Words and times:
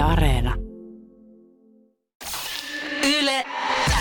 Yle 0.00 0.06
Areena. 0.06 0.54
Yle 3.04 3.44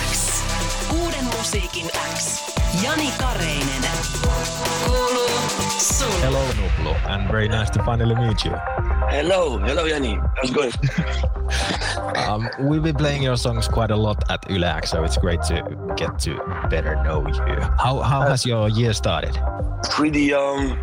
X. 0.09 0.43
Uuden 0.91 1.25
musiikin 1.37 1.85
X. 2.11 2.41
Jani 2.83 3.11
Kareinen. 3.19 3.83
Kuuluu 4.85 5.29
sulle. 5.77 6.21
Hello, 6.21 6.39
Nublu, 6.39 6.95
and 7.09 7.27
very 7.31 7.47
nice 7.49 7.69
to 7.71 7.83
finally 7.83 8.15
meet 8.15 8.45
you. 8.45 8.51
Hello, 9.09 9.57
hello, 9.57 9.85
Jani. 9.85 10.17
How's 10.35 10.49
it 10.49 10.55
going? 10.55 10.71
Um, 12.29 12.47
we've 12.59 12.83
been 12.83 12.95
playing 12.95 13.23
your 13.23 13.37
songs 13.37 13.67
quite 13.67 13.89
a 13.91 13.95
lot 13.95 14.23
at 14.29 14.49
Yle 14.51 14.63
X, 14.63 14.91
so 14.91 15.03
it's 15.03 15.17
great 15.17 15.41
to 15.43 15.63
get 15.97 16.19
to 16.19 16.37
better 16.69 16.95
know 17.03 17.27
you. 17.27 17.59
How 17.77 18.01
how 18.01 18.21
has 18.21 18.45
your 18.45 18.69
year 18.69 18.93
started? 18.93 19.35
Pretty, 19.89 20.33
um, 20.33 20.77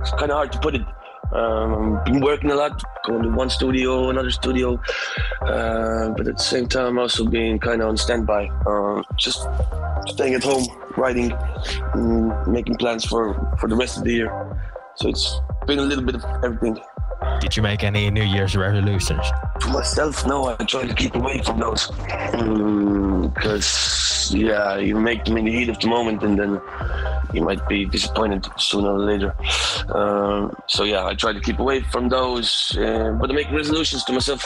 it's 0.00 0.10
kind 0.10 0.30
of 0.32 0.36
hard 0.36 0.52
to 0.52 0.58
put 0.58 0.74
it. 0.74 0.82
Um, 1.32 2.00
been 2.04 2.20
working 2.20 2.50
a 2.50 2.54
lot, 2.54 2.82
going 3.04 3.22
to 3.22 3.30
one 3.30 3.50
studio, 3.50 4.10
another 4.10 4.30
studio, 4.30 4.80
uh, 5.42 6.08
but 6.10 6.26
at 6.26 6.36
the 6.36 6.42
same 6.42 6.66
time 6.66 6.98
also 6.98 7.26
being 7.26 7.58
kind 7.58 7.82
of 7.82 7.88
on 7.88 7.96
standby. 7.96 8.48
Uh, 8.66 9.02
just 9.16 9.46
staying 10.06 10.34
at 10.34 10.42
home, 10.42 10.66
writing, 10.96 11.30
mm, 11.30 12.46
making 12.48 12.76
plans 12.76 13.04
for 13.04 13.34
for 13.58 13.68
the 13.68 13.76
rest 13.76 13.98
of 13.98 14.04
the 14.04 14.12
year. 14.12 14.30
So 14.96 15.08
it's 15.08 15.40
been 15.66 15.78
a 15.78 15.82
little 15.82 16.04
bit 16.04 16.14
of 16.16 16.24
everything. 16.42 16.78
Did 17.40 17.56
you 17.56 17.62
make 17.62 17.84
any 17.84 18.10
New 18.10 18.22
Year's 18.22 18.56
resolutions? 18.56 19.24
For 19.60 19.70
myself, 19.70 20.26
no, 20.26 20.46
I 20.46 20.54
try 20.64 20.86
to 20.86 20.94
keep 20.94 21.14
away 21.14 21.42
from 21.42 21.58
those. 21.60 21.88
Because, 23.34 24.32
yeah, 24.34 24.76
you 24.76 24.98
make 24.98 25.24
them 25.24 25.36
in 25.36 25.44
the 25.44 25.52
heat 25.52 25.68
of 25.68 25.78
the 25.80 25.88
moment 25.88 26.22
and 26.22 26.38
then 26.38 26.60
you 27.32 27.42
might 27.42 27.66
be 27.68 27.84
disappointed 27.84 28.46
sooner 28.56 28.92
or 28.92 28.98
later. 28.98 29.34
Um, 29.94 30.54
so, 30.66 30.84
yeah, 30.84 31.06
I 31.06 31.14
try 31.14 31.32
to 31.32 31.40
keep 31.40 31.58
away 31.58 31.82
from 31.82 32.08
those. 32.08 32.76
Uh, 32.76 33.16
but 33.20 33.30
I 33.30 33.34
make 33.34 33.50
resolutions 33.50 34.04
to 34.04 34.12
myself 34.12 34.44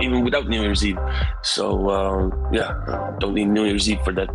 even 0.00 0.24
without 0.24 0.48
New 0.48 0.60
Year's 0.60 0.84
Eve. 0.84 0.98
So, 1.42 1.90
um, 1.90 2.48
yeah, 2.52 3.16
don't 3.20 3.34
need 3.34 3.46
New 3.46 3.64
Year's 3.64 3.88
Eve 3.88 4.00
for 4.04 4.12
that. 4.12 4.30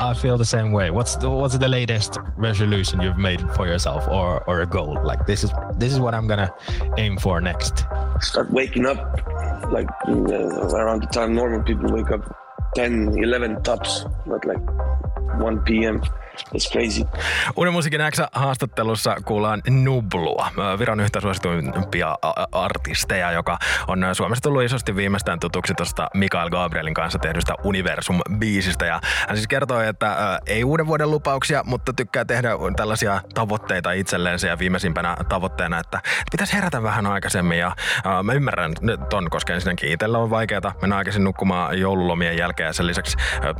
I, 0.00 0.14
feel 0.14 0.36
the 0.36 0.44
same 0.44 0.72
way. 0.72 0.90
What's 0.90 1.16
the, 1.16 1.30
what's 1.30 1.56
the 1.56 1.68
latest 1.68 2.18
resolution 2.36 3.00
you've 3.00 3.18
made 3.18 3.40
for 3.52 3.66
yourself, 3.66 4.06
or, 4.08 4.42
or 4.48 4.62
a 4.62 4.66
goal? 4.66 4.98
Like 5.04 5.26
this 5.26 5.44
is 5.44 5.52
this 5.74 5.92
is 5.92 6.00
what 6.00 6.14
I'm 6.14 6.26
gonna 6.26 6.50
aim 6.96 7.16
for 7.18 7.40
next. 7.40 7.84
Start 8.20 8.50
waking 8.50 8.86
up 8.86 8.98
like 9.70 9.88
uh, 10.08 10.12
around 10.12 11.02
the 11.02 11.08
time 11.12 11.34
normal 11.34 11.62
people 11.62 11.90
wake 11.92 12.10
up 12.10 12.36
10, 12.74 13.18
11 13.18 13.62
tops, 13.62 14.04
not 14.26 14.44
like 14.44 14.58
1 15.34 15.60
p.m. 15.64 16.00
It's 16.38 16.72
crazy. 16.72 17.04
Uuden 17.56 17.72
musiikin 17.72 18.00
X-haastattelussa 18.10 19.16
kuullaan 19.24 19.62
Nublua, 19.70 20.50
Viron 20.78 21.00
yhtä 21.00 21.20
suosituimpia 21.20 22.16
artisteja, 22.52 23.32
joka 23.32 23.58
on 23.88 24.06
Suomessa 24.12 24.42
tullut 24.42 24.62
isosti 24.62 24.96
viimeistään 24.96 25.40
tutuksi 25.40 25.74
tuosta 25.74 26.08
Mikael 26.14 26.50
Gabrielin 26.50 26.94
kanssa 26.94 27.18
tehdystä 27.18 27.54
Universum-biisistä. 27.64 28.86
Ja 28.86 29.00
hän 29.28 29.36
siis 29.36 29.48
kertoi, 29.48 29.86
että 29.86 30.40
ei 30.46 30.64
uuden 30.64 30.86
vuoden 30.86 31.10
lupauksia, 31.10 31.62
mutta 31.64 31.92
tykkää 31.92 32.24
tehdä 32.24 32.50
tällaisia 32.76 33.20
tavoitteita 33.34 33.92
itselleen 33.92 34.38
ja 34.48 34.58
viimeisimpänä 34.58 35.16
tavoitteena, 35.28 35.78
että 35.78 36.00
pitäisi 36.30 36.52
herätä 36.52 36.82
vähän 36.82 37.06
aikaisemmin. 37.06 37.58
Ja 37.58 37.76
mä 38.22 38.32
ymmärrän 38.32 38.72
ton, 39.10 39.30
koska 39.30 39.54
ensinnäkin 39.54 39.92
itsellä 39.92 40.18
on 40.18 40.30
vaikeaa 40.30 40.72
mennä 40.80 40.96
aikaisin 40.96 41.24
nukkumaan 41.24 41.78
joululomien 41.78 42.36
jälkeen 42.36 42.66
ja 42.66 42.72
sen 42.72 42.86
lisäksi 42.86 43.16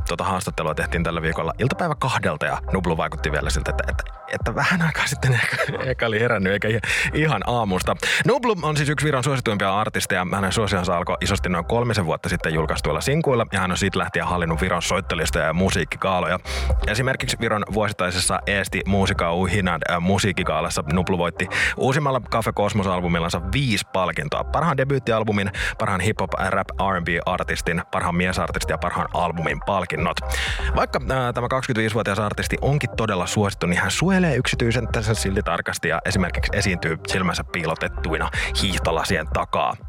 tuota 0.07 0.23
haastattelua 0.23 0.75
tehtiin 0.75 1.03
tällä 1.03 1.21
viikolla 1.21 1.53
iltapäivä 1.59 1.95
kahdelta 1.99 2.45
ja 2.45 2.57
Nublu 2.73 2.97
vaikutti 2.97 3.31
vielä 3.31 3.49
siltä, 3.49 3.71
että, 3.71 3.83
että, 3.87 4.03
että 4.33 4.55
vähän 4.55 4.81
aikaa 4.81 5.07
sitten 5.07 5.33
ehkä, 5.33 5.57
ehkä 5.85 6.07
oli 6.07 6.19
herännyt, 6.19 6.53
eikä 6.53 6.67
ihan 7.13 7.41
aamusta. 7.47 7.95
Nublu 8.27 8.55
on 8.61 8.77
siis 8.77 8.89
yksi 8.89 9.05
Viron 9.05 9.23
suosituimpia 9.23 9.79
artisteja. 9.79 10.27
Hänen 10.31 10.51
suosionsa 10.51 10.97
alkoi 10.97 11.17
isosti 11.21 11.49
noin 11.49 11.65
kolmisen 11.65 12.05
vuotta 12.05 12.29
sitten 12.29 12.53
julkaistuilla 12.53 13.01
sinkuilla, 13.01 13.45
ja 13.51 13.59
hän 13.59 13.71
on 13.71 13.77
siitä 13.77 13.99
lähtien 13.99 14.25
hallinnut 14.25 14.61
Viron 14.61 14.81
soittolistoja 14.81 15.45
ja 15.45 15.53
musiikkikaaloja. 15.53 16.39
Esimerkiksi 16.87 17.37
Viron 17.39 17.63
vuosittaisessa 17.73 18.39
Eesti 18.47 18.81
Musiikka 18.85 19.33
Uhinad 19.33 19.81
äh, 19.91 20.01
musiikkikaalassa 20.01 20.83
Nublu 20.93 21.17
voitti 21.17 21.47
uusimmalla 21.77 22.21
Cafe 22.31 22.51
Cosmos-albumillansa 22.51 23.41
viisi 23.53 23.85
palkintoa. 23.93 24.43
Parhaan 24.43 24.77
debyyttialbumin, 24.77 25.51
parhaan 25.79 26.01
hip-hop, 26.01 26.31
rap, 26.49 26.67
R&B-artistin, 26.69 27.81
parhaan 27.91 28.15
miesartistin 28.15 28.73
ja 28.73 28.77
parhaan 28.77 29.07
albumin 29.13 29.59
palkinnot. 29.65 30.17
Vaikka 30.75 30.99
äh, 31.11 31.33
tämä 31.33 31.48
25-vuotias 31.53 32.19
artisti 32.19 32.57
onkin 32.61 32.89
todella 32.97 33.27
suosittu, 33.27 33.67
niin 33.67 33.81
hän 33.81 33.91
suojelee 33.91 34.35
yksityisentänsä 34.35 35.13
silti 35.13 35.43
tarkasti 35.43 35.89
ja 35.89 36.01
esimerkiksi 36.05 36.51
esiintyy 36.53 36.97
silmänsä 37.07 37.43
piilotettuina 37.43 38.29
hiihtolasien 38.61 39.27
takaa. 39.33 39.88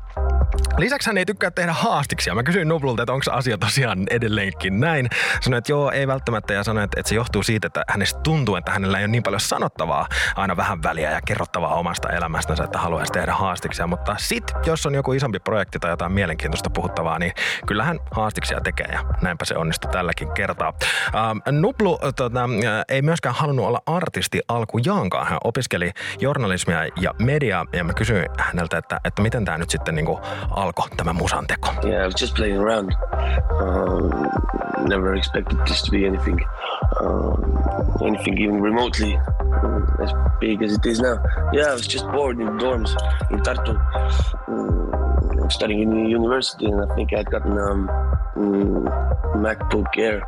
Lisäksi 0.79 1.09
hän 1.09 1.19
ei 1.19 1.27
tykkää 1.27 1.51
tehdä 1.51 1.73
haastiksia. 1.73 2.35
Mä 2.35 2.43
kysyin 2.43 2.69
Nublulta, 2.69 3.03
että 3.03 3.13
onko 3.13 3.33
asia 3.33 3.59
tosiaan 3.59 4.07
edelleenkin 4.11 4.81
näin. 4.81 5.09
Sanoin, 5.41 5.59
että 5.59 5.73
joo, 5.73 5.91
ei 5.91 6.07
välttämättä 6.07 6.55
ja 6.55 6.65
sanoin, 6.65 6.85
että, 6.85 7.03
se 7.05 7.15
johtuu 7.15 7.43
siitä, 7.43 7.67
että 7.67 7.85
hänestä 7.89 8.21
tuntuu, 8.21 8.57
että 8.57 8.71
hänellä 8.71 8.99
ei 8.99 9.05
ole 9.05 9.11
niin 9.11 9.23
paljon 9.23 9.41
sanottavaa 9.41 10.09
aina 10.37 10.57
vähän 10.57 10.83
väliä 10.83 11.11
ja 11.11 11.21
kerrottavaa 11.27 11.75
omasta 11.75 12.09
elämästänsä, 12.09 12.65
että 12.65 12.79
haluaisi 12.79 13.13
tehdä 13.13 13.33
haastiksia. 13.33 13.87
Mutta 13.87 14.15
sit, 14.19 14.53
jos 14.67 14.87
on 14.87 14.95
joku 14.95 15.13
isompi 15.13 15.39
projekti 15.39 15.79
tai 15.79 15.91
jotain 15.91 16.13
mielenkiintoista 16.13 16.71
puhuttavaa, 16.71 17.19
niin 17.19 17.33
kyllähän 17.67 18.01
haastiksia 18.11 18.61
tekee 18.61 18.89
ja 18.93 19.05
näinpä 19.23 19.45
se 19.45 19.57
onnistui 19.57 19.91
tälläkin 19.91 20.33
kertaa. 20.33 20.73
Ähm, 21.15 21.61
Nublu 21.61 21.99
tota, 22.17 22.49
ei 22.89 23.03
myöskään 23.03 23.35
halunnut 23.35 23.67
olla 23.67 23.83
artisti 23.87 24.41
alkujaankaan. 24.49 25.27
Hän 25.27 25.39
opiskeli 25.45 25.91
journalismia 26.21 26.85
ja 27.01 27.15
mediaa 27.19 27.67
ja 27.73 27.85
mä 27.85 27.93
kysyin 27.93 28.27
häneltä, 28.39 28.79
että, 28.79 29.01
että 29.05 29.23
miten 29.23 29.45
tämä 29.45 29.59
nyt 29.59 29.71
sitten 29.71 29.95
niin 29.95 30.07
kuin 30.07 30.19
alkoi 30.57 30.89
tämä? 30.97 31.13
Yeah, 31.85 32.03
I 32.03 32.07
was 32.07 32.15
just 32.21 32.35
playing 32.35 32.59
around. 32.59 32.95
Um, 33.61 34.11
never 34.89 35.15
expected 35.15 35.59
this 35.67 35.83
to 35.83 35.91
be 35.91 36.07
anything, 36.07 36.41
um, 37.01 37.59
anything 38.03 38.39
even 38.39 38.63
remotely 38.63 39.17
um, 39.63 39.87
as 40.03 40.13
big 40.41 40.63
as 40.63 40.73
it 40.73 40.87
is 40.87 41.01
now. 41.01 41.19
Yeah, 41.53 41.71
I 41.71 41.75
was 41.75 41.89
just 41.89 42.07
bored 42.11 42.41
in 42.41 42.59
dorms 42.59 42.91
in 43.31 43.39
Tartu, 43.41 43.77
um, 44.49 45.51
studying 45.51 45.83
in 45.83 46.07
university, 46.07 46.67
and 46.67 46.81
I 46.81 46.95
think 46.95 47.13
I 47.13 47.19
had 47.19 47.31
gotten 47.31 47.59
um, 47.59 47.89
um, 48.37 48.85
MacBook 49.37 49.97
Air 49.97 50.23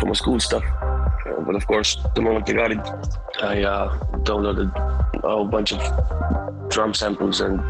for 0.00 0.06
my 0.06 0.14
school 0.14 0.40
stuff. 0.40 0.64
Uh, 0.72 1.40
but 1.46 1.54
of 1.54 1.66
course, 1.66 1.98
the 2.14 2.22
moment 2.22 2.48
I 2.48 2.52
got 2.52 2.72
it, 2.72 2.88
I 3.42 3.62
uh, 3.62 3.98
downloaded 4.24 4.70
a 5.24 5.28
whole 5.28 5.46
bunch 5.46 5.72
of 5.72 5.80
drum 6.68 6.94
samples 6.94 7.40
and 7.40 7.60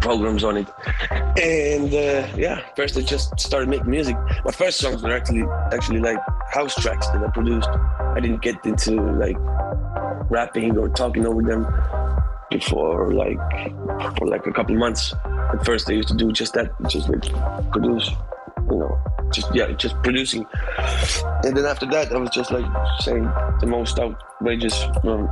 programs 0.00 0.44
on 0.44 0.56
it. 0.56 0.68
And 1.40 1.92
uh, 1.92 2.28
yeah, 2.36 2.60
first 2.76 2.96
I 2.96 3.02
just 3.02 3.38
started 3.38 3.68
making 3.68 3.90
music. 3.90 4.16
My 4.44 4.52
first 4.52 4.78
songs 4.78 5.02
were 5.02 5.12
actually 5.12 5.44
actually 5.72 6.00
like 6.00 6.18
house 6.50 6.74
tracks 6.74 7.08
that 7.08 7.22
I 7.22 7.30
produced. 7.30 7.68
I 7.68 8.20
didn't 8.20 8.42
get 8.42 8.64
into 8.64 9.00
like 9.24 9.36
rapping 10.30 10.76
or 10.78 10.88
talking 10.88 11.26
over 11.26 11.42
them 11.42 11.66
before 12.50 13.12
like 13.12 13.38
for 14.16 14.26
like 14.26 14.46
a 14.46 14.52
couple 14.52 14.76
months. 14.76 15.14
At 15.52 15.64
first 15.64 15.88
I 15.88 15.92
used 15.92 16.08
to 16.08 16.14
do 16.14 16.32
just 16.32 16.54
that, 16.54 16.70
just 16.88 17.08
like 17.08 17.24
produce, 17.72 18.10
you 18.74 18.80
know, 18.80 18.98
just 19.30 19.54
yeah, 19.54 19.70
just 19.72 19.94
producing. 20.02 20.44
And 21.44 21.56
then 21.56 21.64
after 21.64 21.86
that, 21.86 22.12
I 22.12 22.18
was 22.18 22.30
just 22.30 22.50
like 22.50 22.64
saying 23.00 23.24
the 23.60 23.66
most 23.66 23.98
outrageous, 23.98 24.82
um, 25.04 25.28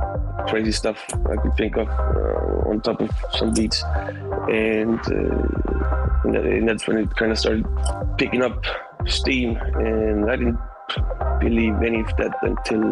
crazy 0.47 0.71
stuff 0.71 0.97
I 1.29 1.35
could 1.35 1.55
think 1.55 1.75
of 1.77 1.87
uh, 1.89 2.69
on 2.69 2.81
top 2.81 3.01
of 3.01 3.11
some 3.33 3.53
beats, 3.53 3.83
and, 4.49 4.99
uh, 4.99 6.23
and 6.23 6.67
that's 6.67 6.87
when 6.87 6.97
it 6.97 7.15
kind 7.15 7.31
of 7.31 7.39
started 7.39 7.65
picking 8.17 8.41
up 8.41 8.63
steam. 9.05 9.57
And 9.57 10.31
I 10.31 10.37
didn't 10.37 10.59
believe 11.39 11.75
any 11.81 11.99
of 11.99 12.15
that 12.17 12.33
until 12.41 12.83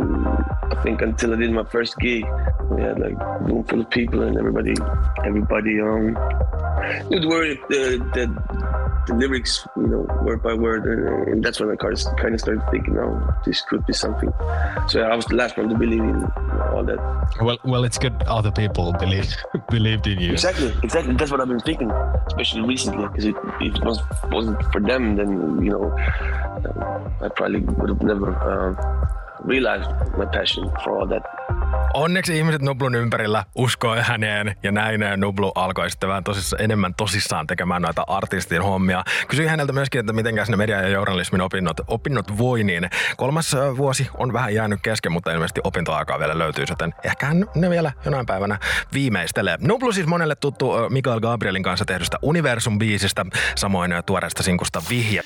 I 0.77 0.83
think 0.83 1.01
until 1.01 1.33
I 1.33 1.37
did 1.37 1.51
my 1.51 1.63
first 1.63 1.97
gig. 1.99 2.25
We 2.69 2.81
had 2.81 2.99
like 2.99 3.13
a 3.13 3.39
room 3.41 3.63
full 3.63 3.81
of 3.81 3.89
people 3.89 4.23
and 4.23 4.37
everybody, 4.37 4.73
everybody 5.25 5.79
um, 5.81 6.13
would 7.09 7.25
worry 7.25 7.59
the, 7.69 7.97
the 8.13 8.80
the 9.07 9.15
lyrics, 9.15 9.67
you 9.75 9.87
know, 9.87 10.07
word 10.23 10.43
by 10.43 10.53
word, 10.53 10.85
and, 10.85 11.27
and 11.27 11.43
that's 11.43 11.59
when 11.59 11.69
I 11.69 11.75
kind 11.75 11.93
of 11.93 12.39
started 12.39 12.63
thinking, 12.71 12.97
oh, 12.97 13.33
this 13.45 13.61
could 13.61 13.85
be 13.85 13.93
something. 13.93 14.31
So 14.87 15.01
I 15.01 15.15
was 15.15 15.25
the 15.25 15.35
last 15.35 15.57
one 15.57 15.69
to 15.69 15.75
believe 15.75 16.03
in 16.03 16.23
all 16.71 16.83
that. 16.85 16.99
Well, 17.41 17.57
well, 17.63 17.83
it's 17.83 17.97
good 17.97 18.15
other 18.27 18.51
people 18.51 18.93
believe 18.93 19.35
believed 19.69 20.07
in 20.07 20.19
you. 20.19 20.31
Exactly, 20.31 20.73
exactly. 20.83 21.15
That's 21.15 21.31
what 21.31 21.41
I've 21.41 21.47
been 21.47 21.59
thinking, 21.59 21.91
especially 22.27 22.61
recently, 22.61 23.07
because 23.07 23.25
it, 23.25 23.35
if 23.59 23.75
it 23.75 23.83
was, 23.83 23.99
wasn't 24.31 24.61
for 24.71 24.79
them, 24.79 25.15
then 25.15 25.63
you 25.63 25.71
know, 25.71 25.95
I 27.21 27.29
probably 27.35 27.61
would 27.61 27.89
have 27.89 28.01
never 28.03 28.35
uh, 28.35 29.09
realized 29.43 29.89
my 30.17 30.25
passion 30.25 30.71
for 30.83 30.97
all 30.97 31.07
that. 31.07 31.23
Onneksi 31.93 32.37
ihmiset 32.37 32.61
Nublun 32.61 32.95
ympärillä 32.95 33.43
uskoi 33.55 34.01
häneen 34.01 34.55
ja 34.63 34.71
näin 34.71 35.01
Nublu 35.17 35.51
alkoi 35.55 35.89
sitten 35.89 36.09
vähän 36.09 36.23
tosissa, 36.23 36.57
enemmän 36.57 36.93
tosissaan 36.93 37.47
tekemään 37.47 37.81
noita 37.81 38.03
artistin 38.07 38.61
hommia. 38.61 39.03
Kysyin 39.27 39.49
häneltä 39.49 39.73
myöskin, 39.73 39.99
että 39.99 40.13
miten 40.13 40.35
ne 40.35 40.57
media- 40.57 40.81
ja 40.81 40.87
journalismin 40.87 41.41
opinnot, 41.41 41.77
opinnot 41.87 42.37
voi, 42.37 42.63
niin 42.63 42.89
kolmas 43.17 43.55
vuosi 43.77 44.09
on 44.17 44.33
vähän 44.33 44.53
jäänyt 44.53 44.79
kesken, 44.83 45.11
mutta 45.11 45.31
ilmeisesti 45.31 45.61
opintoaikaa 45.63 46.19
vielä 46.19 46.37
löytyy, 46.37 46.65
joten 46.69 46.93
ehkä 47.03 47.33
ne 47.55 47.69
vielä 47.69 47.91
jonain 48.05 48.25
päivänä 48.25 48.59
viimeistelee. 48.93 49.57
Nublu 49.61 49.91
siis 49.91 50.07
monelle 50.07 50.35
tuttu 50.35 50.71
Mikael 50.89 51.19
Gabrielin 51.19 51.63
kanssa 51.63 51.85
tehdystä 51.85 52.17
Universum-biisistä, 52.21 53.25
samoin 53.55 53.91
tuoreesta 54.05 54.43
sinkusta 54.43 54.81
Vihje. 54.89 55.21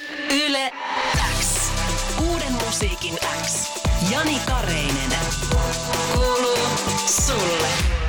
Musiikin 2.75 3.17
X. 3.43 3.71
Jani 4.11 4.39
Kareinen. 4.45 5.11
Kuuluu 6.13 6.57
sulle. 7.25 8.04